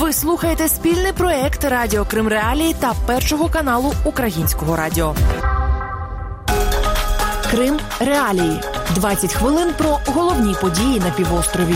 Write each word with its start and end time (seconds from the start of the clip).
Ви 0.00 0.12
слухаєте 0.12 0.68
спільний 0.68 1.12
проект 1.12 1.64
Радіо 1.64 2.04
Крим 2.04 2.28
Реалії 2.28 2.74
та 2.80 2.94
першого 3.06 3.48
каналу 3.48 3.92
Українського 4.04 4.76
радіо. 4.76 5.14
Крим 7.50 7.78
Реалії. 8.00 8.60
20 8.94 9.34
хвилин 9.34 9.68
про 9.78 9.98
головні 10.06 10.54
події 10.60 11.00
на 11.00 11.10
півострові. 11.10 11.74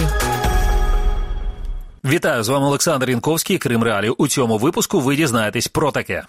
Вітаю 2.05 2.43
з 2.43 2.49
вами 2.49 2.67
Олександр 2.67 3.11
Інковський. 3.11 3.59
Крим 3.59 3.82
Реалії. 3.82 4.11
У 4.18 4.29
цьому 4.29 4.59
випуску 4.59 5.00
ви 5.00 5.16
дізнаєтесь 5.16 5.68
про 5.68 5.91
таке. 5.91 6.25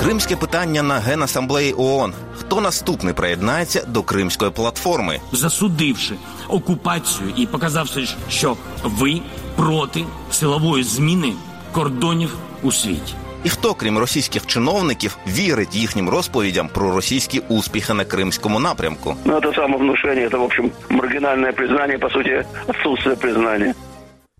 Кримське 0.00 0.36
питання 0.36 0.82
на 0.82 0.98
генасамблеї 0.98 1.74
ООН. 1.78 2.12
Хто 2.38 2.60
наступний 2.60 3.14
приєднається 3.14 3.84
до 3.88 4.02
кримської 4.02 4.50
платформи? 4.50 5.20
засудивши 5.32 6.14
окупацію 6.48 7.32
і 7.36 7.46
показавши, 7.46 8.08
що 8.28 8.56
ви 8.84 9.20
проти 9.56 10.04
силової 10.30 10.84
зміни 10.84 11.32
кордонів 11.72 12.34
у 12.62 12.72
світі. 12.72 13.14
І 13.44 13.48
хто, 13.48 13.74
крім 13.74 13.98
російських 13.98 14.46
чиновників, 14.46 15.18
вірить 15.26 15.74
їхнім 15.74 16.08
розповідям 16.08 16.68
про 16.68 16.92
російські 16.92 17.42
успіхи 17.48 17.94
на 17.94 18.04
кримському 18.04 18.60
напрямку? 18.60 19.16
Ну, 19.24 19.34
это 19.34 19.54
самовнушение, 19.54 20.28
це, 20.30 20.36
в 20.36 20.42
общем, 20.42 20.70
маргінальне 20.90 21.52
признання, 21.52 21.98
по 21.98 22.10
суті, 22.10 22.42
отсутствие 22.66 23.16
признания. 23.16 23.74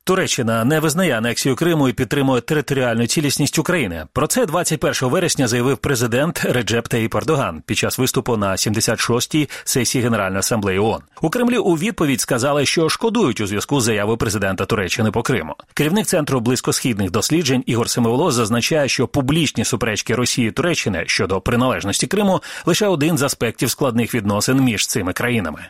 Туреччина 0.06 0.64
не 0.64 0.80
визнає 0.80 1.18
анексію 1.18 1.56
Криму 1.56 1.88
і 1.88 1.92
підтримує 1.92 2.40
територіальну 2.40 3.06
цілісність 3.06 3.58
України. 3.58 4.06
Про 4.12 4.26
це 4.26 4.46
21 4.46 4.94
вересня 5.02 5.48
заявив 5.48 5.78
президент 5.78 6.44
Реджеп 6.44 6.88
Таїп 6.88 7.14
Ердоган 7.14 7.62
під 7.66 7.78
час 7.78 7.98
виступу 7.98 8.36
на 8.36 8.52
76-й 8.52 9.48
сесії 9.64 10.04
Генеральної 10.04 10.38
асамблеї 10.38 10.78
ООН. 10.78 11.00
У 11.20 11.30
Кремлі 11.30 11.58
у 11.58 11.74
відповідь 11.74 12.20
сказали, 12.20 12.66
що 12.66 12.88
шкодують 12.88 13.40
у 13.40 13.46
зв'язку 13.46 13.80
з 13.80 13.84
заявою 13.84 14.16
президента 14.16 14.64
Туреччини 14.64 15.10
по 15.10 15.22
Криму. 15.22 15.54
Керівник 15.74 16.06
центру 16.06 16.40
близькосхідних 16.40 17.10
досліджень 17.10 17.62
Ігор 17.66 17.90
Семиволос 17.90 18.34
зазначає, 18.34 18.88
що 18.88 19.08
публічні 19.08 19.64
суперечки 19.64 20.14
Росії 20.14 20.50
Туреччини 20.50 21.04
щодо 21.06 21.40
приналежності 21.40 22.06
Криму 22.06 22.42
лише 22.66 22.86
один 22.86 23.18
з 23.18 23.22
аспектів 23.22 23.70
складних 23.70 24.14
відносин 24.14 24.60
між 24.60 24.86
цими 24.86 25.12
країнами. 25.12 25.60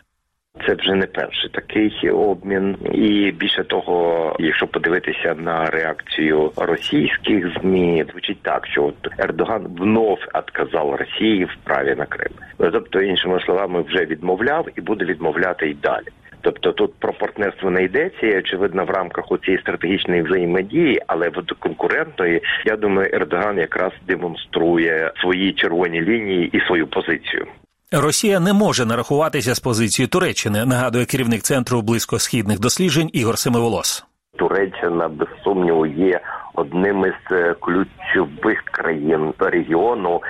Це 0.65 0.73
вже 0.73 0.93
не 0.93 1.05
перший 1.05 1.49
такий 1.49 2.09
обмін, 2.09 2.77
і 2.93 3.31
більше 3.31 3.63
того, 3.63 4.35
якщо 4.39 4.67
подивитися 4.67 5.35
на 5.37 5.65
реакцію 5.65 6.51
російських 6.55 7.59
змі, 7.61 8.05
звучить 8.11 8.41
так, 8.41 8.67
що 8.67 8.85
от 8.85 9.19
Ердоган 9.19 9.67
внов 9.79 10.19
відказав 10.35 10.95
Росії 10.95 11.45
в 11.45 11.57
праві 11.63 11.95
на 11.97 12.05
Крим. 12.05 12.31
Тобто, 12.57 13.01
іншими 13.01 13.39
словами, 13.39 13.81
вже 13.81 14.05
відмовляв 14.05 14.67
і 14.75 14.81
буде 14.81 15.05
відмовляти 15.05 15.69
й 15.69 15.73
далі. 15.73 16.07
Тобто 16.41 16.71
тут 16.71 16.93
про 16.99 17.13
партнерство 17.13 17.69
не 17.69 17.83
йдеться, 17.83 18.37
очевидно, 18.37 18.85
в 18.85 18.89
рамках 18.89 19.25
цієї 19.45 19.61
стратегічної 19.61 20.21
взаємодії, 20.21 21.01
але 21.07 21.29
в 21.29 21.43
конкурентної, 21.59 22.41
я 22.65 22.75
думаю, 22.77 23.09
Ердоган 23.13 23.57
якраз 23.57 23.91
демонструє 24.07 25.11
свої 25.21 25.53
червоні 25.53 26.01
лінії 26.01 26.49
і 26.53 26.59
свою 26.59 26.87
позицію. 26.87 27.47
Росія 27.91 28.39
не 28.39 28.53
може 28.53 28.85
нарахуватися 28.85 29.55
з 29.55 29.59
позицією 29.59 30.09
Туреччини, 30.09 30.65
нагадує 30.65 31.05
керівник 31.05 31.41
центру 31.41 31.81
близькосхідних 31.81 32.59
досліджень 32.59 33.09
Ігор 33.13 33.37
Семиволос. 33.37 34.05
Туреччина 34.35 35.07
без 35.07 35.27
сумніву 35.43 35.85
є 35.85 36.19
одним 36.53 37.05
із 37.05 37.31
е, 37.37 37.53
ключових 37.53 38.61
країн 38.63 39.33
регіону, 39.39 40.21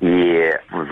і 0.00 0.42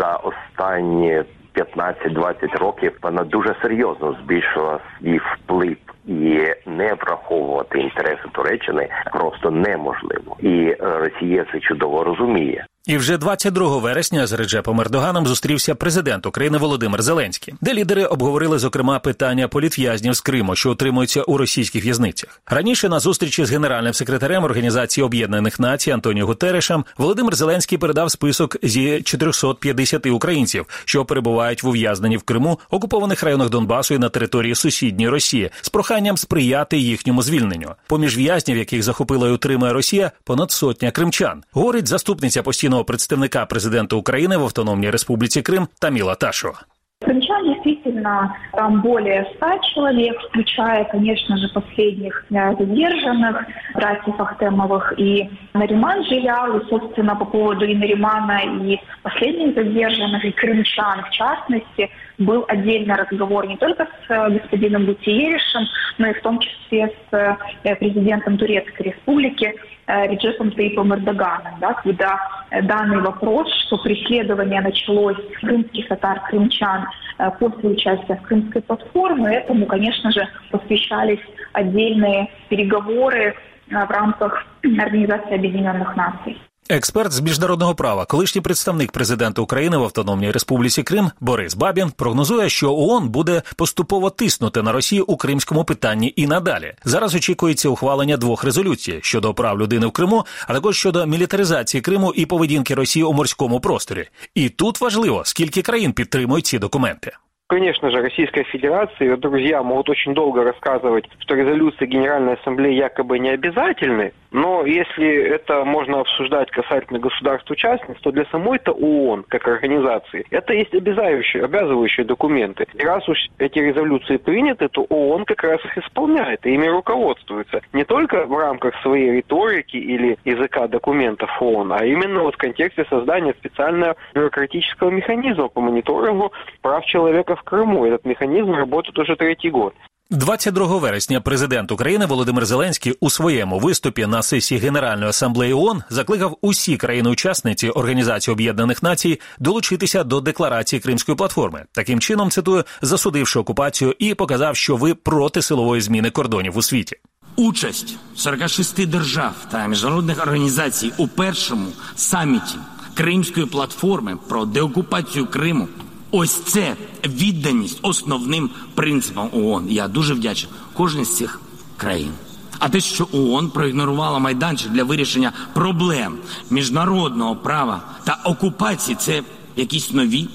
за 0.01 0.17
останні 0.17 1.23
15-20 1.55 2.59
років 2.59 2.99
вона 3.03 3.25
дуже 3.25 3.55
серйозно 3.63 4.17
збільшила 4.25 4.79
свій 4.99 5.19
вплив. 5.19 5.77
І 6.07 6.47
не 6.67 6.95
враховувати 6.95 7.79
інтереси 7.79 8.23
Туреччини 8.33 8.89
просто 9.13 9.51
неможливо, 9.51 10.37
і 10.41 10.65
е, 10.65 10.77
Росія 10.81 11.47
це 11.53 11.61
чудово 11.61 12.05
розуміє. 12.05 12.67
І 12.87 12.97
вже 12.97 13.19
22 13.19 13.79
вересня 13.79 14.27
з 14.27 14.33
Реджепом 14.33 14.81
Ердоганом 14.81 15.27
зустрівся 15.27 15.75
президент 15.75 16.27
України 16.27 16.59
Володимир 16.59 17.03
Зеленський, 17.03 17.55
де 17.61 17.75
лідери 17.75 18.05
обговорили 18.05 18.59
зокрема 18.59 18.99
питання 18.99 19.49
політв'язнів 19.49 20.15
з 20.15 20.21
Криму, 20.21 20.57
що 20.57 20.73
утримуються 20.73 21.23
у 21.23 21.37
російських 21.37 21.85
в'язницях. 21.85 22.41
Раніше 22.47 22.89
на 22.89 23.01
зустрічі 23.01 23.45
з 23.45 23.51
генеральним 23.51 23.95
секретарем 23.95 24.45
Організації 24.45 25.05
Об'єднаних 25.05 25.61
Націй 25.61 25.91
Антоніо 25.91 26.27
Гутерешем 26.27 26.85
Володимир 26.99 27.35
Зеленський 27.35 27.79
передав 27.79 28.11
список 28.11 28.57
зі 28.63 29.03
450 29.03 30.07
українців, 30.07 30.67
що 30.85 31.05
перебувають 31.05 31.63
в 31.63 31.69
ув'язненні 31.69 32.17
в 32.17 32.23
Криму, 32.23 32.61
окупованих 32.71 33.23
районах 33.23 33.51
Донбасу 33.51 33.95
і 33.95 33.99
на 33.99 34.09
території 34.09 34.55
сусідньої 34.55 35.09
Росії, 35.09 35.51
з 35.61 35.69
проханням 35.69 36.17
сприяти 36.17 36.79
їхньому 36.79 37.23
звільненню. 37.23 37.71
Поміж 37.87 38.19
в'язнів, 38.19 38.57
яких 38.57 38.83
захопила 38.83 39.29
і 39.29 39.31
утримує 39.31 39.73
Росія, 39.73 40.11
понад 40.25 40.51
сотня 40.51 40.91
кримчан. 40.91 41.45
Говорить 41.53 41.89
заступниця 41.89 42.43
постійного 42.72 42.84
представника 42.84 43.46
президента 43.46 43.96
України 43.96 44.38
в 44.38 44.44
Автономній 44.44 44.90
Республіці 44.90 45.42
Крим 45.42 45.68
Таміла 45.80 46.16
Ташова. 46.16 46.62
Крымчан 47.06 47.44
действительно 47.54 48.36
там 48.54 48.82
более 48.82 49.22
ста 49.32 49.60
человек, 49.74 50.16
включая, 50.22 50.84
конечно 50.86 51.38
же, 51.38 51.48
последних 51.54 52.26
э, 52.32 52.56
задержанных, 52.60 53.36
братьев 53.76 54.16
Ахтемовых 54.20 54.94
и 54.98 55.30
Нариман 55.54 56.04
Жилял. 56.06 56.58
И, 56.58 56.70
собственно, 56.70 57.16
по 57.16 57.26
поводу 57.26 57.66
и 57.66 57.76
Наримана, 57.76 58.40
и 58.64 58.80
последних 59.04 59.54
задержанных, 59.54 60.26
и 60.26 60.32
крымчан 60.32 61.04
в 61.08 61.10
частности, 61.12 61.90
был 62.18 62.46
отдельный 62.48 62.96
разговор 62.96 63.46
не 63.48 63.58
только 63.58 63.84
с 63.84 64.10
э, 64.10 64.30
господином 64.40 64.86
Бутиеришем, 64.86 65.64
но 66.00 66.08
и 66.08 66.14
в 66.14 66.22
том 66.22 66.40
числе 66.40 66.88
с 66.88 67.38
э, 67.64 67.76
президентом 67.76 68.38
Турецкой 68.38 68.84
Республики 68.90 69.46
э, 69.46 69.71
Реджепом 69.88 70.52
Таипом 70.52 70.94
Эрдоганом, 70.94 71.60
да, 71.62 71.74
когда 71.74 72.20
э, 72.52 72.62
данный 72.62 73.00
вопрос, 73.00 73.48
что 73.66 73.78
преследование 73.78 74.60
началось 74.60 75.18
крымских 75.40 75.88
татар, 75.88 76.22
крымчан 76.28 76.86
э, 77.20 77.32
после 77.40 77.70
участия 77.70 78.16
в 78.16 78.22
крымской 78.24 78.62
платформе, 78.62 79.36
этому, 79.36 79.66
конечно 79.66 80.12
же, 80.12 80.28
посвящались 80.52 81.22
отдельные 81.54 82.30
переговоры 82.50 83.34
э, 83.70 83.86
в 83.86 83.90
рамках 83.90 84.46
Организации 84.64 85.36
Объединенных 85.36 85.96
Наций. 85.96 86.38
Експерт 86.70 87.12
з 87.12 87.22
міжнародного 87.22 87.76
права, 87.76 88.06
колишній 88.06 88.42
представник 88.42 88.92
президента 88.92 89.42
України 89.42 89.78
в 89.78 89.84
Автономній 89.84 90.32
Республіці 90.32 90.84
Крим 90.84 91.12
Борис 91.20 91.56
Бабін 91.56 91.92
прогнозує, 91.98 92.50
що 92.50 92.74
ООН 92.74 93.10
буде 93.10 93.42
поступово 93.58 94.10
тиснути 94.10 94.62
на 94.62 94.72
Росію 94.72 95.06
у 95.08 95.18
кримському 95.18 95.64
питанні 95.64 96.14
і 96.16 96.28
надалі. 96.28 96.74
Зараз 96.84 97.16
очікується 97.16 97.70
ухвалення 97.70 98.18
двох 98.18 98.44
резолюцій 98.44 99.00
щодо 99.02 99.34
прав 99.34 99.60
людини 99.62 99.88
в 99.88 99.92
Криму, 99.92 100.26
а 100.48 100.54
також 100.54 100.78
щодо 100.78 101.06
мілітаризації 101.06 101.82
Криму 101.82 102.14
і 102.16 102.26
поведінки 102.26 102.76
Росії 102.76 103.04
у 103.04 103.14
морському 103.14 103.60
просторі. 103.60 104.06
І 104.36 104.50
тут 104.50 104.82
важливо, 104.82 105.22
скільки 105.26 105.62
країн 105.62 105.94
підтримують 105.94 106.46
ці 106.46 106.60
документи. 106.60 107.12
Конечно 107.50 107.90
же, 107.92 108.02
Российская 108.02 108.44
Федерация 108.44 109.08
и 109.08 109.10
ее 109.12 109.16
друзья 109.16 109.64
могут 109.64 109.90
очень 109.90 110.14
долго 110.14 110.44
рассказывать, 110.44 111.06
что 111.20 111.34
резолюции 111.34 111.86
Генеральной 111.86 112.34
Ассамблеи 112.34 112.74
якобы 112.74 113.20
не 113.20 113.30
обязательны, 113.30 114.12
но 114.33 114.65
если 114.65 115.29
это 115.29 115.65
можно 115.65 116.01
обсуждать 116.01 116.51
касательно 116.51 116.99
государств-участниц, 116.99 117.99
то 118.01 118.11
для 118.11 118.25
самой-то 118.27 118.73
ООН, 118.73 119.27
как 119.29 119.47
организации, 119.47 120.25
это 120.31 120.55
есть 120.55 120.75
обязывающие, 120.75 121.45
обязывающие 121.45 122.07
документы. 122.07 122.67
И 122.75 122.83
раз 122.83 123.07
уж 123.09 123.19
эти 123.39 123.59
резолюции 123.59 124.17
приняты, 124.17 124.69
то 124.69 124.85
ООН 124.89 125.27
как 125.27 125.43
раз 125.43 125.65
их 125.65 125.79
исполняет, 125.79 126.45
и 126.47 126.55
ими 126.55 126.67
руководствуется. 126.67 127.61
Не 127.73 127.85
только 127.85 128.27
в 128.27 128.37
рамках 128.37 128.75
своей 128.83 129.11
риторики 129.13 129.77
или 129.77 130.19
языка 130.25 130.67
документов 130.67 131.31
ООН, 131.41 131.73
а 131.73 131.85
именно 131.85 132.23
вот 132.23 132.35
в 132.35 132.39
контексте 132.39 132.87
создания 132.89 133.35
специального 133.35 133.97
бюрократического 134.15 134.91
механизма 134.91 135.49
по 135.49 135.61
мониторингу 135.61 136.33
прав 136.63 136.85
человека 136.87 137.37
в 137.37 137.43
Крыму. 137.43 137.85
Этот 137.85 138.07
механизм 138.07 138.55
работает 138.55 138.99
уже 138.99 139.17
третий 139.17 139.51
год. 139.51 139.75
22 140.11 140.79
вересня 140.79 141.21
президент 141.21 141.73
України 141.73 142.07
Володимир 142.07 142.47
Зеленський 142.47 142.97
у 143.01 143.11
своєму 143.11 143.59
виступі 143.59 144.07
на 144.07 144.23
сесії 144.23 144.61
Генеральної 144.61 145.09
асамблеї 145.09 145.53
ООН 145.53 145.83
закликав 145.91 146.39
усі 146.41 146.77
країни-учасниці 146.77 147.69
Організації 147.69 148.33
Об'єднаних 148.33 148.83
Націй 148.83 149.21
долучитися 149.39 150.05
до 150.05 150.21
декларації 150.21 150.81
Кримської 150.81 151.17
платформи. 151.17 151.65
Таким 151.73 152.01
чином 152.01 152.31
цитую, 152.31 152.65
засудивши 152.83 153.39
окупацію 153.39 153.95
і 153.99 154.15
показав, 154.15 154.57
що 154.57 154.77
ви 154.77 154.95
проти 154.95 155.43
силової 155.43 155.81
зміни 155.81 156.11
кордонів 156.11 156.57
у 156.57 156.63
світі. 156.63 156.97
Участь 157.37 157.97
46 158.17 158.87
держав 158.87 159.35
та 159.51 159.67
міжнародних 159.67 160.23
організацій 160.23 160.93
у 160.97 161.09
першому 161.09 161.67
саміті 161.97 162.55
Кримської 162.95 163.47
платформи 163.47 164.17
про 164.29 164.45
деокупацію 164.45 165.27
Криму. 165.27 165.69
Ось 166.15 166.43
це 166.43 166.77
відданість 167.05 167.79
основним 167.83 168.51
принципам 168.75 169.29
ООН. 169.33 169.67
Я 169.71 169.89
дуже 169.89 170.15
вдячний 170.15 170.53
кожній 170.75 171.05
з 171.05 171.17
цих 171.17 171.41
країн. 171.77 172.11
А 172.59 172.69
те, 172.69 172.81
що 172.81 173.09
ООН 173.13 173.51
проігнорувала 173.51 174.19
майданчик 174.19 174.73
для 174.73 174.85
вирішення 174.85 175.33
проблем 175.53 176.19
міжнародного 176.51 177.37
права 177.37 177.83
та 178.05 178.21
окупації, 178.25 178.97
це 179.01 179.23
якісь 179.57 179.93
нові, 179.93 180.29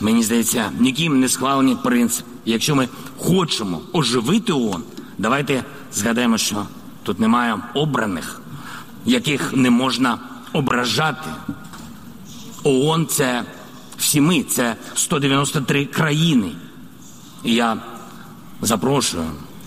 мені 0.00 0.22
здається, 0.22 0.70
ніким 0.78 1.20
не 1.20 1.28
схвалені 1.28 1.76
принципи. 1.84 2.28
Якщо 2.44 2.74
ми 2.74 2.88
хочемо 3.18 3.80
оживити 3.92 4.52
ООН, 4.52 4.82
давайте 5.18 5.64
згадаємо, 5.92 6.38
що 6.38 6.66
Тут 7.02 7.20
немає 7.20 7.58
обраних, 7.74 8.40
яких 9.04 9.52
не 9.52 9.70
можна 9.70 10.18
ображати. 10.52 11.28
ООН– 12.64 13.06
це 13.10 13.44
всі 14.02 14.20
ми, 14.20 14.42
це 14.42 14.76
193 14.94 15.86
країни. 15.86 16.52
І 17.44 17.54
я 17.54 17.76
запрошую 18.60 19.24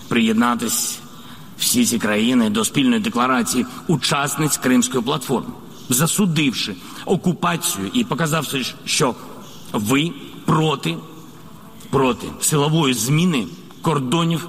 приєднатись 0.08 0.98
всі 1.58 1.86
ці 1.86 1.98
країни 1.98 2.50
до 2.50 2.64
спільної 2.64 3.00
декларації 3.00 3.66
учасниць 3.86 4.56
Кримської 4.56 5.04
платформи, 5.04 5.50
засудивши 5.88 6.74
окупацію 7.04 7.90
і 7.92 8.04
показавши, 8.04 8.66
що 8.84 9.14
ви 9.72 10.12
проти, 10.44 10.96
проти 11.90 12.26
силової 12.40 12.94
зміни 12.94 13.46
кордонів 13.82 14.48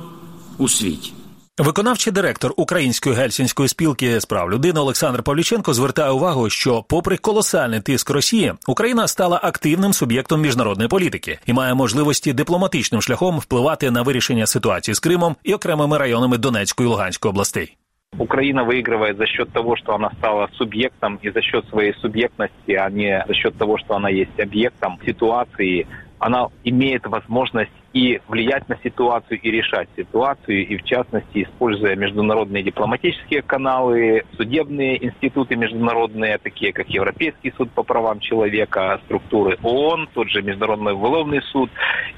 у 0.58 0.70
світі. 0.70 1.14
Виконавчий 1.59 2.13
директор 2.13 2.53
Української 2.57 3.15
гельсінської 3.15 3.69
спілки 3.69 4.21
з 4.21 4.25
прав 4.25 4.51
людини 4.51 4.81
Олександр 4.81 5.23
Павліченко 5.23 5.73
звертає 5.73 6.11
увагу, 6.11 6.51
що, 6.51 6.85
попри 6.89 7.17
колосальний 7.17 7.81
тиск 7.81 8.11
Росії, 8.11 8.53
Україна 8.69 9.09
стала 9.09 9.41
активним 9.43 9.93
суб'єктом 9.93 10.41
міжнародної 10.41 10.89
політики 10.89 11.39
і 11.47 11.53
має 11.53 11.75
можливості 11.75 12.33
дипломатичним 12.33 13.03
шляхом 13.03 13.39
впливати 13.39 13.91
на 13.91 14.03
вирішення 14.03 14.47
ситуації 14.47 14.95
з 14.95 15.01
Кримом 15.01 15.37
і 15.45 15.55
окремими 15.55 15.99
районами 15.99 16.39
Донецької 16.39 16.87
і 16.87 16.91
Луганської 16.91 17.31
областей. 17.31 17.77
Украина 18.19 18.63
выигрывает 18.63 19.17
за 19.17 19.27
счет 19.27 19.53
того, 19.53 19.77
что 19.77 19.95
она 19.95 20.11
стала 20.19 20.49
субъектом 20.59 21.19
и 21.23 21.31
за 21.31 21.41
счет 21.41 21.65
своей 21.71 21.95
субъектности, 21.95 22.73
а 22.73 22.91
не 22.91 23.25
за 23.27 23.35
счет 23.35 23.57
того, 23.57 23.79
что 23.79 23.95
она 23.95 24.11
есть 24.11 24.39
объектом 24.39 24.99
ситуации. 25.07 25.87
Она 26.19 26.49
имеет 26.65 27.07
возможность 27.07 27.73
и 27.94 28.22
влиять 28.28 28.68
на 28.70 28.78
ситуацию, 28.84 29.40
и 29.42 29.52
решать 29.52 29.90
ситуацию, 29.96 30.68
и 30.68 30.78
в 30.78 30.84
частности, 30.84 31.44
используя 31.44 31.96
международные 31.96 32.64
дипломатические 32.64 33.42
каналы, 33.42 34.24
судебные 34.36 35.04
институты 35.04 35.56
международные, 35.56 36.38
такие 36.38 36.74
как 36.74 36.90
Европейский 36.90 37.54
суд 37.58 37.72
по 37.72 37.84
правам 37.84 38.20
человека, 38.20 39.00
структуры 39.06 39.58
ООН, 39.64 40.10
тот 40.14 40.30
же 40.30 40.42
Международный 40.42 40.94
уголовный 40.94 41.42
суд, 41.52 41.70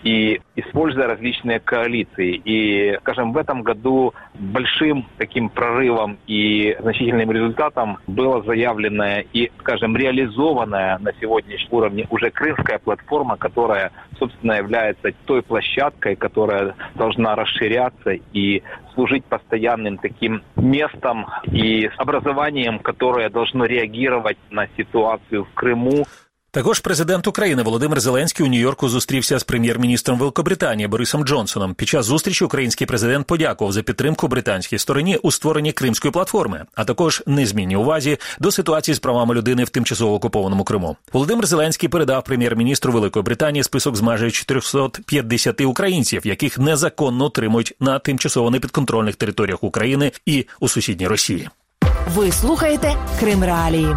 и 0.03 0.41
используя 0.55 1.07
различные 1.07 1.59
коалиции. 1.59 2.41
И, 2.43 2.97
скажем, 3.01 3.33
в 3.33 3.37
этом 3.37 3.63
году 3.63 4.13
большим 4.33 5.05
таким 5.17 5.49
прорывом 5.49 6.17
и 6.27 6.75
значительным 6.79 7.31
результатом 7.31 7.99
было 8.07 8.43
заявленное 8.43 9.25
и, 9.33 9.51
скажем, 9.59 9.95
реализованная 9.95 10.97
на 10.99 11.11
сегодняшнем 11.19 11.69
уровне 11.71 12.07
уже 12.09 12.29
крымская 12.31 12.79
платформа, 12.79 13.37
которая, 13.37 13.91
собственно, 14.17 14.53
является 14.53 15.11
той 15.25 15.41
площадкой, 15.41 15.68
площадкой, 15.69 16.15
которая 16.15 16.75
должна 16.95 17.35
расширяться 17.35 18.11
и 18.33 18.63
служить 18.93 19.25
постоянным 19.25 19.97
таким 19.97 20.43
местом 20.55 21.27
и 21.51 21.89
образованием, 21.97 22.79
которое 22.79 23.29
должно 23.29 23.65
реагировать 23.65 24.37
на 24.49 24.67
ситуацию 24.77 25.45
в 25.45 25.53
Крыму. 25.53 26.05
Також 26.51 26.79
президент 26.79 27.27
України 27.27 27.63
Володимир 27.63 27.99
Зеленський 27.99 28.45
у 28.45 28.49
Нью-Йорку 28.49 28.89
зустрівся 28.89 29.39
з 29.39 29.43
прем'єр-міністром 29.43 30.19
Великобританії 30.19 30.87
Борисом 30.87 31.23
Джонсоном. 31.23 31.73
Під 31.73 31.87
час 31.87 32.05
зустрічі 32.05 32.45
український 32.45 32.87
президент 32.87 33.27
подякував 33.27 33.73
за 33.73 33.83
підтримку 33.83 34.27
британській 34.27 34.77
стороні 34.77 35.17
у 35.17 35.31
створенні 35.31 35.71
кримської 35.71 36.11
платформи, 36.11 36.65
а 36.75 36.85
також 36.85 37.23
незмінній 37.27 37.75
увазі 37.75 38.17
до 38.39 38.51
ситуації 38.51 38.95
з 38.95 38.99
правами 38.99 39.35
людини 39.35 39.63
в 39.63 39.69
тимчасово 39.69 40.15
окупованому 40.15 40.63
Криму. 40.63 40.95
Володимир 41.13 41.45
Зеленський 41.45 41.89
передав 41.89 42.23
прем'єр-міністру 42.23 42.93
Великої 42.93 43.23
Британії 43.23 43.63
список 43.63 43.95
з 43.95 44.01
майже 44.01 44.31
450 44.31 45.61
українців, 45.61 46.27
яких 46.27 46.59
незаконно 46.59 47.25
утримують 47.25 47.73
на 47.79 47.99
тимчасово 47.99 48.51
непідконтрольних 48.51 49.15
територіях 49.15 49.63
України 49.63 50.11
і 50.25 50.45
у 50.59 50.67
сусідній 50.67 51.07
Росії. 51.07 51.49
Ви 52.15 52.31
слухаєте 52.31 52.95
Крим 53.19 53.43
Реалії. 53.43 53.95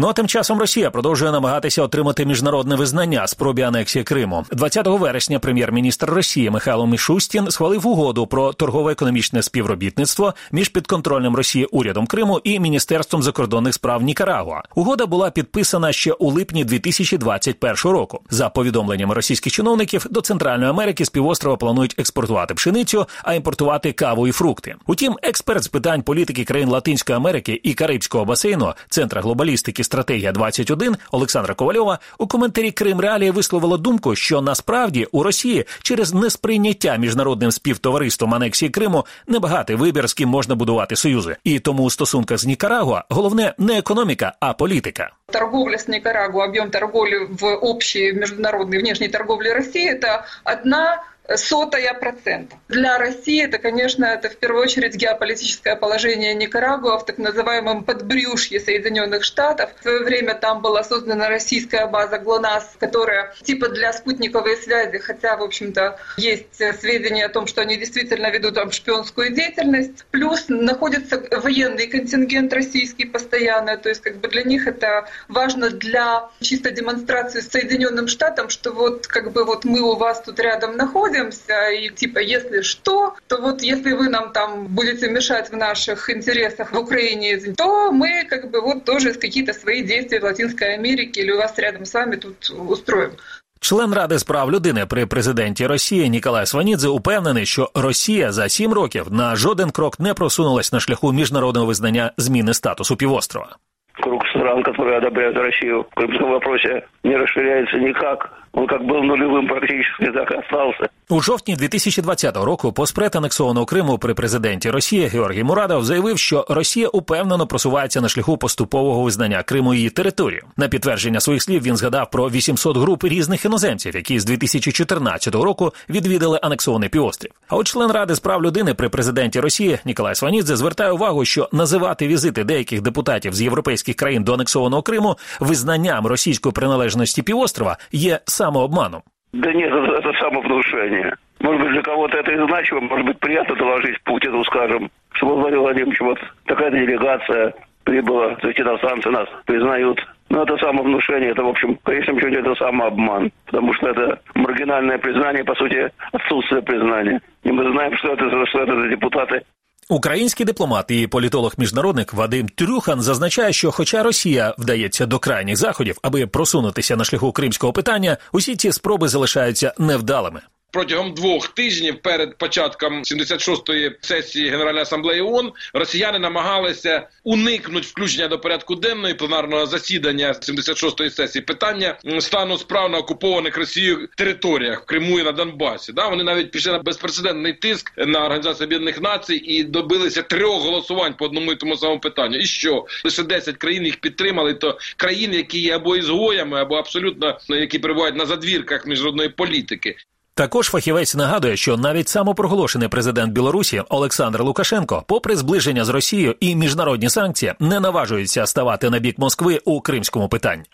Ну 0.00 0.08
а 0.08 0.12
тим 0.12 0.28
часом 0.28 0.58
Росія 0.58 0.90
продовжує 0.90 1.32
намагатися 1.32 1.82
отримати 1.82 2.26
міжнародне 2.26 2.76
визнання 2.76 3.26
спробі 3.26 3.62
анексії 3.62 4.04
Криму. 4.04 4.44
20 4.52 4.86
вересня 4.86 5.38
прем'єр-міністр 5.38 6.06
Росії 6.10 6.50
Михайло 6.50 6.86
Мішустін 6.86 7.50
схвалив 7.50 7.86
угоду 7.86 8.26
про 8.26 8.52
торгово-економічне 8.52 9.42
співробітництво 9.42 10.34
між 10.52 10.68
підконтрольним 10.68 11.36
Росії 11.36 11.64
урядом 11.64 12.06
Криму 12.06 12.40
і 12.44 12.60
міністерством 12.60 13.22
закордонних 13.22 13.74
справ 13.74 14.02
Нікарагуа. 14.02 14.62
Угода 14.74 15.06
була 15.06 15.30
підписана 15.30 15.92
ще 15.92 16.12
у 16.12 16.30
липні 16.30 16.64
2021 16.64 17.76
року. 17.84 18.20
За 18.30 18.48
повідомленнями 18.48 19.14
російських 19.14 19.52
чиновників 19.52 20.06
до 20.10 20.20
Центральної 20.20 20.70
Америки 20.70 21.04
з 21.04 21.08
півострова 21.08 21.56
планують 21.56 21.94
експортувати 21.98 22.54
пшеницю, 22.54 23.06
а 23.22 23.34
імпортувати 23.34 23.92
каву 23.92 24.28
і 24.28 24.32
фрукти. 24.32 24.74
Утім, 24.86 25.16
експерт 25.22 25.62
з 25.62 25.68
питань 25.68 26.02
політики 26.02 26.44
країн 26.44 26.68
Латинської 26.68 27.16
Америки 27.16 27.60
і 27.62 27.74
Карибського 27.74 28.24
басейну 28.24 28.74
Центра 28.88 29.20
глобалістики 29.20 29.84
стратегія 29.88 30.32
21 30.32 30.96
Олександра 31.12 31.54
Ковальова 31.54 31.98
у 32.18 32.26
коментарі 32.26 32.70
Крим 32.70 33.00
Реалії 33.00 33.30
висловила 33.30 33.76
думку, 33.76 34.14
що 34.14 34.40
насправді 34.40 35.06
у 35.12 35.22
Росії 35.22 35.64
через 35.82 36.14
несприйняття 36.14 36.96
міжнародним 36.96 37.52
співтовариством 37.52 38.34
анексії 38.34 38.70
Криму 38.70 39.06
небагатий 39.26 39.76
вибір, 39.76 40.08
з 40.08 40.14
ким 40.14 40.28
можна 40.28 40.54
будувати 40.54 40.96
союзи, 40.96 41.36
і 41.44 41.58
тому 41.58 41.82
у 41.82 41.90
стосунках 41.90 42.38
з 42.38 42.46
Нікарагуа 42.46 43.04
головне 43.08 43.54
не 43.58 43.78
економіка, 43.78 44.32
а 44.40 44.52
політика. 44.52 45.10
Торговля 45.32 45.74
с 45.74 45.88
Никарагуа, 45.88 46.44
объем 46.44 46.70
торговли 46.70 47.28
в 47.30 47.44
общей 47.44 48.12
международной 48.12 48.78
внешней 48.78 49.08
торговле 49.08 49.52
России– 49.52 49.86
это 49.94 50.24
одна 50.44 51.02
сотая 51.36 51.92
процента. 51.94 52.56
Для 52.68 52.98
России 52.98 53.44
это, 53.44 53.58
конечно, 53.58 54.04
это 54.04 54.30
в 54.30 54.36
первую 54.36 54.62
очередь 54.62 54.94
геополитическое 54.94 55.76
положение 55.76 56.34
Никарагуа 56.34 56.98
в 56.98 57.04
так 57.04 57.18
называемом 57.18 57.84
подбрюшье 57.84 58.60
Соединенных 58.60 59.24
Штатов. 59.24 59.70
В 59.78 59.82
свое 59.82 60.04
время 60.04 60.34
там 60.34 60.62
была 60.62 60.82
создана 60.84 61.28
российская 61.28 61.86
база 61.86 62.18
ГЛОНАСС, 62.18 62.76
которая 62.78 63.34
типа 63.42 63.68
для 63.68 63.92
спутниковой 63.92 64.56
связи, 64.56 64.98
хотя, 64.98 65.36
в 65.36 65.42
общем-то, 65.42 65.98
есть 66.16 66.62
сведения 66.80 67.26
о 67.26 67.28
том, 67.28 67.46
что 67.46 67.60
они 67.60 67.76
действительно 67.76 68.30
ведут 68.30 68.54
там 68.54 68.72
шпионскую 68.72 69.30
деятельность. 69.34 70.06
Плюс 70.10 70.46
находится 70.48 71.22
военный 71.42 71.88
контингент 71.88 72.52
российский 72.52 73.04
постоянно, 73.04 73.76
то 73.76 73.88
есть 73.88 74.00
как 74.00 74.16
бы 74.16 74.28
для 74.28 74.44
них 74.44 74.66
это 74.66 75.08
важно 75.28 75.70
для 75.70 76.30
чисто 76.40 76.70
демонстрации 76.70 77.40
Соединенным 77.40 78.08
Штатам, 78.08 78.48
что 78.48 78.72
вот 78.72 79.06
как 79.06 79.32
бы 79.32 79.44
вот 79.44 79.64
мы 79.64 79.80
у 79.80 79.96
вас 79.96 80.22
тут 80.22 80.40
рядом 80.40 80.76
находимся, 80.76 81.17
и 81.17 81.89
типа 81.89 82.19
если 82.19 82.61
что, 82.61 83.15
то 83.27 83.41
вот 83.41 83.61
если 83.61 83.93
вы 83.93 84.09
нам 84.09 84.31
там 84.31 84.67
будете 84.67 85.09
мешать 85.09 85.51
в 85.51 85.55
наших 85.55 86.09
интересах 86.09 86.71
в 86.71 86.77
Украине, 86.77 87.53
то 87.57 87.91
мы 87.91 88.25
как 88.29 88.51
бы 88.51 88.61
вот 88.61 88.85
тоже 88.85 89.13
какие-то 89.13 89.53
свои 89.53 89.83
действия 89.83 90.19
в 90.19 90.23
Латинской 90.23 90.73
Америке 90.75 91.21
или 91.21 91.31
у 91.31 91.37
вас 91.37 91.57
рядом 91.57 91.85
с 91.85 91.93
вами 91.93 92.15
тут 92.15 92.49
устроим. 92.49 93.11
Член 93.59 93.93
ради 93.93 94.17
з 94.17 94.23
прав 94.23 94.51
людини 94.51 94.85
при 94.85 95.05
президенті 95.05 95.67
Росії 95.67 96.09
Ніколай 96.09 96.45
Сванідзе 96.45 96.87
упевнений, 96.87 97.45
що 97.45 97.71
Росія 97.73 98.31
за 98.31 98.49
сім 98.49 98.73
років 98.73 99.05
на 99.11 99.35
жоден 99.35 99.71
крок 99.71 99.99
не 99.99 100.13
просунулась 100.13 100.73
на 100.73 100.79
шляху 100.79 101.13
міжнародного 101.13 101.65
визнання 101.65 102.11
зміни 102.17 102.53
статусу 102.53 102.95
півострова. 102.95 103.57
Круг 104.01 104.25
стран, 104.29 104.63
которые 104.63 104.97
одобряют 104.97 105.37
Россию 105.37 105.85
в 105.89 105.95
крымском 105.95 106.31
вопросе, 106.31 106.85
не 107.03 107.15
расширяется 107.15 107.77
никак. 107.77 108.31
Он 108.51 108.67
как 108.67 108.85
был 108.85 109.01
нулевым 109.03 109.47
практически, 109.47 110.11
так 110.11 110.31
и 110.31 110.35
остался. 110.35 110.89
У 111.09 111.21
жовтні 111.21 111.55
2020 111.55 112.37
року 112.37 112.73
поспред 112.73 113.15
анексованого 113.15 113.65
Криму 113.65 113.97
при 113.97 114.13
президенті 114.13 114.69
Росії 114.69 115.07
Георгій 115.07 115.43
Мурадов 115.43 115.85
заявив, 115.85 116.17
що 116.17 116.45
Росія 116.49 116.87
упевнено 116.87 117.47
просувається 117.47 118.01
на 118.01 118.09
шляху 118.09 118.37
поступового 118.37 119.03
визнання 119.03 119.43
Криму 119.43 119.73
її 119.73 119.89
територію. 119.89 120.43
На 120.57 120.67
підтвердження 120.67 121.19
своїх 121.19 121.43
слів 121.43 121.61
він 121.63 121.77
згадав 121.77 122.09
про 122.11 122.29
800 122.29 122.77
груп 122.77 123.03
різних 123.03 123.45
іноземців, 123.45 123.95
які 123.95 124.19
з 124.19 124.25
2014 124.25 125.35
року 125.35 125.73
відвідали 125.89 126.39
анексований 126.43 126.89
півострів. 126.89 127.31
А 127.47 127.55
от 127.55 127.67
член 127.67 127.91
ради 127.91 128.15
з 128.15 128.19
прав 128.19 128.43
людини 128.43 128.73
при 128.73 128.89
президенті 128.89 129.39
Росії 129.39 129.79
Ніколай 129.85 130.15
Сванідзе 130.15 130.55
звертає 130.55 130.91
увагу, 130.91 131.25
що 131.25 131.49
називати 131.51 132.07
візити 132.07 132.43
деяких 132.43 132.81
депутатів 132.81 133.33
з 133.33 133.41
європейських 133.41 133.86
країн 133.97 134.23
до 134.23 134.33
анексованого 134.33 134.81
Криму 134.81 135.15
визнанням 135.39 136.07
російської 136.07 136.53
приналежності 136.53 137.23
півострова 137.23 137.77
є 137.91 138.19
самообманом. 138.25 139.01
Да 139.33 139.51
нет, 139.51 139.71
это, 139.71 139.95
это 139.95 140.13
самовнушение. 140.19 141.15
Может 141.39 141.61
быть, 141.61 141.71
для 141.73 141.81
кого-то 141.81 142.17
это 142.17 142.31
и 142.31 142.47
значимо, 142.47 142.81
может 142.81 143.05
быть, 143.05 143.19
приятно 143.19 143.55
доложить 143.55 144.01
Путину, 144.03 144.43
скажем, 144.45 144.89
что 145.13 145.25
Владимир 145.25 145.59
Владимирович, 145.59 145.99
вот 146.01 146.19
такая 146.45 146.69
делегация 146.71 147.53
прибыла, 147.83 148.37
иностранцы 148.43 149.09
нас 149.09 149.27
признают. 149.45 149.99
Но 150.29 150.43
это 150.43 150.57
самовнушение, 150.57 151.31
это, 151.31 151.43
в 151.43 151.47
общем, 151.49 151.75
в 151.75 151.83
конечном 151.83 152.19
счете, 152.19 152.39
это 152.39 152.55
самообман. 152.55 153.31
Потому 153.45 153.73
что 153.73 153.89
это 153.89 154.19
маргинальное 154.35 154.97
признание, 154.97 155.43
по 155.43 155.55
сути, 155.55 155.91
отсутствие 156.11 156.61
признания. 156.61 157.21
И 157.43 157.51
мы 157.51 157.69
знаем, 157.71 157.95
что 157.97 158.13
это, 158.13 158.29
что 158.47 158.59
это 158.59 158.81
за 158.81 158.87
депутаты 158.87 159.43
Український 159.90 160.46
дипломат 160.46 160.90
і 160.90 161.06
політолог-міжнародник 161.06 162.14
Вадим 162.14 162.48
Трюхан 162.48 163.02
зазначає, 163.02 163.52
що, 163.52 163.70
хоча 163.70 164.02
Росія 164.02 164.54
вдається 164.58 165.06
до 165.06 165.18
крайніх 165.18 165.56
заходів, 165.56 165.98
аби 166.02 166.26
просунутися 166.26 166.96
на 166.96 167.04
шляху 167.04 167.32
кримського 167.32 167.72
питання, 167.72 168.16
усі 168.32 168.56
ці 168.56 168.72
спроби 168.72 169.08
залишаються 169.08 169.74
невдалими. 169.78 170.40
Протягом 170.70 171.14
двох 171.14 171.48
тижнів 171.48 172.02
перед 172.02 172.38
початком 172.38 173.02
76-ї 173.02 173.94
сесії 174.00 174.48
Генеральної 174.48 174.82
асамблеї 174.82 175.20
ООН 175.20 175.52
росіяни 175.74 176.18
намагалися 176.18 177.08
уникнути 177.24 177.86
включення 177.86 178.28
до 178.28 178.38
порядку 178.38 178.74
денної 178.74 179.14
пленарного 179.14 179.66
засідання 179.66 180.32
76-ї 180.32 181.10
сесії 181.10 181.42
питання 181.42 181.98
стану 182.20 182.58
справ 182.58 182.90
на 182.90 182.98
окупованих 182.98 183.56
Росією 183.56 184.08
територіях 184.16 184.82
в 184.82 184.84
Криму 184.84 185.20
і 185.20 185.22
на 185.22 185.32
Донбасі. 185.32 185.92
Да, 185.92 186.08
вони 186.08 186.24
навіть 186.24 186.50
пішли 186.50 186.72
на 186.72 186.78
безпрецедентний 186.78 187.52
тиск 187.52 187.92
на 187.96 188.24
організацію 188.24 188.66
Об'єднаних 188.66 189.00
Націй 189.00 189.36
і 189.36 189.64
добилися 189.64 190.22
трьох 190.22 190.62
голосувань 190.62 191.14
по 191.14 191.24
одному 191.24 191.52
і 191.52 191.56
тому 191.56 191.76
самому 191.76 192.00
питанню. 192.00 192.38
І 192.38 192.44
що 192.44 192.86
лише 193.04 193.22
10 193.22 193.56
країн 193.56 193.84
їх 193.84 193.96
підтримали, 193.96 194.54
то 194.54 194.78
країни, 194.96 195.36
які 195.36 195.58
є 195.58 195.76
або 195.76 195.96
ізгоями, 195.96 196.60
або 196.60 196.74
абсолютно 196.74 197.38
які 197.48 197.78
перебувають 197.78 198.16
на 198.16 198.26
задвірках 198.26 198.86
міжнародної 198.86 199.28
політики. 199.28 199.96
Також 200.38 200.68
фахівець 200.68 201.14
нагадує, 201.14 201.56
що 201.56 201.76
навіть 201.76 202.08
самопроголошений 202.08 202.88
президент 202.88 203.32
Білорусі 203.32 203.82
Олександр 203.88 204.42
Лукашенко, 204.42 205.04
попри 205.06 205.36
зближення 205.36 205.84
з 205.84 205.88
Росією 205.88 206.34
і 206.40 206.56
міжнародні 206.56 207.10
санкції, 207.10 207.54
не 207.60 207.80
наважується 207.80 208.46
ставати 208.46 208.90
на 208.90 208.98
бік 208.98 209.18
Москви 209.18 209.60
у 209.64 209.80
кримському 209.80 210.28
питанні. 210.28 210.64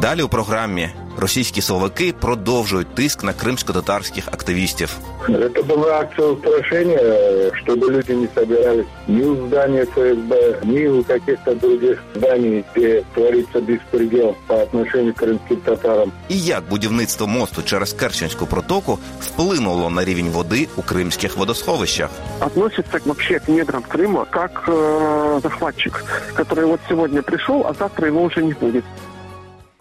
Далі 0.00 0.22
у 0.22 0.28
програмі 0.28 0.90
російські 1.21 1.61
силовики 1.61 2.13
продовжують 2.19 2.95
тиск 2.95 3.23
на 3.23 3.33
кримсько-татарських 3.33 4.27
активістів. 4.27 4.97
Это 5.27 5.63
была 5.63 5.99
акция 5.99 6.27
устрашения, 6.27 7.51
чтобы 7.61 7.91
люди 7.91 8.15
не 8.15 8.27
собирались 8.35 8.85
ни 9.07 9.23
у 9.23 9.47
здания 9.47 9.85
ФСБ, 9.85 10.59
ни 10.63 10.87
у 10.87 11.03
каких-то 11.03 11.55
других 11.55 12.03
зданий, 12.15 12.63
где 12.75 13.03
творится 13.13 13.59
беспредел 13.61 14.35
по 14.47 14.55
отношению 14.55 15.13
к 15.13 15.23
крымским 15.23 15.57
татарам. 15.57 16.11
І 16.29 16.39
як 16.39 16.63
будівництво 16.69 17.27
мосту 17.27 17.61
через 17.61 17.93
Керченську 17.93 18.45
протоку 18.45 18.99
вплинуло 19.21 19.89
на 19.89 20.05
рівень 20.05 20.29
води 20.29 20.67
у 20.77 20.81
кримських 20.81 21.37
водосховищах? 21.37 22.09
Относится 22.39 22.99
вообще 23.05 23.39
к 23.39 23.51
недрам 23.51 23.83
Крыма 23.83 24.25
как 24.29 24.63
э, 24.67 25.39
захватчик, 25.43 26.03
который 26.35 26.65
вот 26.65 26.79
сегодня 26.89 27.21
пришел, 27.21 27.65
а 27.67 27.73
завтра 27.73 28.07
его 28.07 28.21
уже 28.21 28.43
не 28.43 28.53
будет. 28.53 28.83